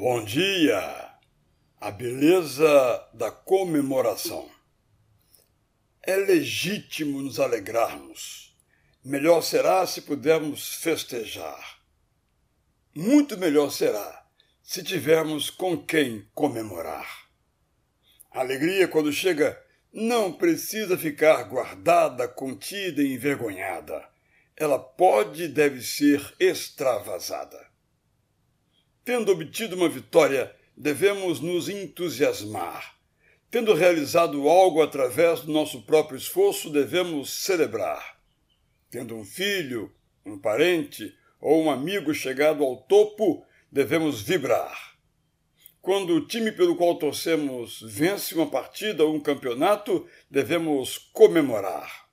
[0.00, 1.10] Bom dia!
[1.80, 4.48] A beleza da comemoração.
[6.00, 8.56] É legítimo nos alegrarmos.
[9.04, 11.80] Melhor será se pudermos festejar.
[12.94, 14.24] Muito melhor será
[14.62, 17.28] se tivermos com quem comemorar.
[18.30, 19.60] A alegria, quando chega,
[19.92, 24.08] não precisa ficar guardada, contida e envergonhada.
[24.56, 27.67] Ela pode e deve ser extravasada.
[29.08, 32.94] Tendo obtido uma vitória, devemos nos entusiasmar.
[33.50, 38.20] Tendo realizado algo através do nosso próprio esforço, devemos celebrar.
[38.90, 39.90] Tendo um filho,
[40.26, 44.98] um parente ou um amigo chegado ao topo, devemos vibrar.
[45.80, 52.10] Quando o time pelo qual torcemos vence uma partida ou um campeonato, devemos comemorar.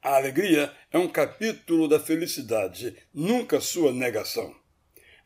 [0.00, 4.58] A alegria é um capítulo da felicidade, nunca sua negação.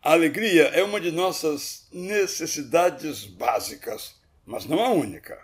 [0.04, 4.14] A alegria é uma de nossas necessidades básicas,
[4.44, 5.40] mas não a única.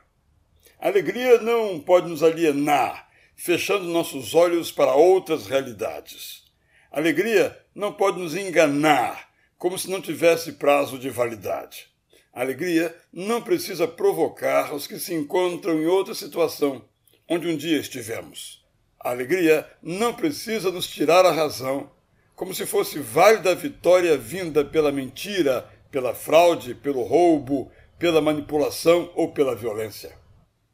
[0.79, 6.45] A alegria não pode nos alienar, fechando nossos olhos para outras realidades.
[6.93, 11.87] A alegria não pode nos enganar, como se não tivesse prazo de validade.
[12.31, 16.85] A alegria não precisa provocar os que se encontram em outra situação,
[17.27, 18.63] onde um dia estivemos.
[19.03, 21.91] A alegria não precisa nos tirar a razão,
[22.41, 29.13] como se fosse válida a vitória vinda pela mentira, pela fraude, pelo roubo, pela manipulação
[29.15, 30.17] ou pela violência.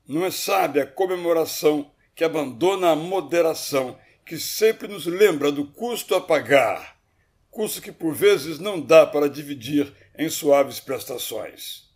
[0.06, 6.14] Não é sábia a comemoração que abandona a moderação, que sempre nos lembra do custo
[6.14, 7.00] a pagar,
[7.50, 11.90] custo que por vezes não dá para dividir em suaves prestações.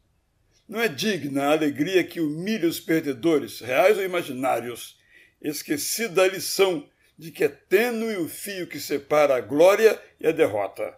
[0.69, 4.99] Não é digna a alegria que humilha os perdedores, reais ou imaginários,
[5.41, 10.33] esquecida a lição de que é tênue o fio que separa a glória e a
[10.33, 10.97] derrota.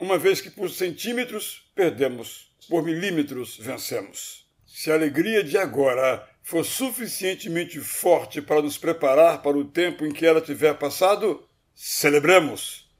[0.00, 4.48] Uma vez que por centímetros perdemos, por milímetros vencemos.
[4.64, 10.12] Se a alegria de agora for suficientemente forte para nos preparar para o tempo em
[10.12, 12.90] que ela tiver passado, celebremos.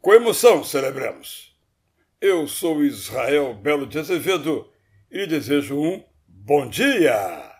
[0.00, 1.56] Com emoção, celebremos.
[2.20, 4.68] Eu sou Israel Belo de Azevedo
[5.08, 7.55] e lhe desejo um bom dia!